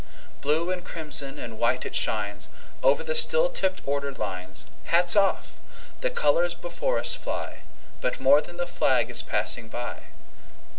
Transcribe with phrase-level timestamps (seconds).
[0.41, 2.49] Blue and crimson and white it shines,
[2.81, 4.65] Over the steel tipped, ordered lines.
[4.85, 5.59] Hats off!
[5.99, 7.59] The colors before us fly;
[8.01, 10.05] But more than the flag is passing by.